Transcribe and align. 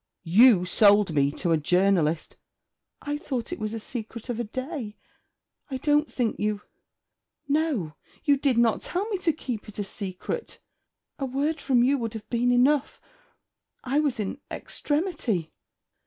'You 0.23 0.65
sold 0.65 1.13
me 1.13 1.29
to 1.33 1.51
a 1.51 1.57
journalist!' 1.57 2.35
'I 3.03 3.19
thought 3.19 3.53
it 3.53 3.59
was 3.59 3.71
a 3.75 3.79
secret 3.79 4.29
of 4.29 4.39
a 4.39 4.43
day. 4.43 4.97
I 5.69 5.77
don't 5.77 6.11
think 6.11 6.39
you 6.39 6.61
no, 7.47 7.93
you 8.23 8.35
did 8.35 8.57
not 8.57 8.81
tell 8.81 9.07
me 9.09 9.19
to 9.19 9.31
keep 9.31 9.69
it 9.69 9.75
secret. 9.85 10.57
A 11.19 11.25
word 11.27 11.61
from 11.61 11.83
you 11.83 11.99
would 11.99 12.15
have 12.15 12.27
been 12.31 12.51
enough. 12.51 12.99
I 13.83 13.99
was 13.99 14.19
in 14.19 14.41
extremity.' 14.49 15.51